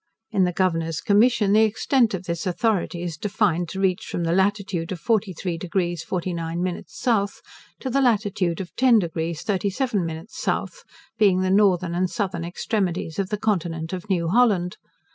In 0.31 0.45
the 0.45 0.51
Governor's 0.51 0.99
commission, 0.99 1.53
the 1.53 1.61
extent 1.61 2.15
of 2.15 2.23
this 2.23 2.47
authority 2.47 3.03
is 3.03 3.17
defined 3.17 3.69
to 3.69 3.79
reach 3.79 4.03
from 4.07 4.23
the 4.23 4.31
latitude 4.31 4.91
of 4.91 4.99
43 4.99 5.59
deg 5.59 5.99
49 5.99 6.63
min 6.63 6.83
south, 6.87 7.39
to 7.79 7.87
the 7.87 8.01
latitude 8.01 8.59
of 8.59 8.75
10 8.75 8.97
deg 8.97 9.35
37 9.37 10.03
min 10.03 10.25
south, 10.27 10.81
being 11.19 11.41
the 11.41 11.51
northern 11.51 11.93
and 11.93 12.09
southern 12.09 12.43
extremities 12.43 13.19
of 13.19 13.29
the 13.29 13.37
continent 13.37 13.93
of 13.93 14.09
New 14.09 14.27
Holland. 14.27 14.77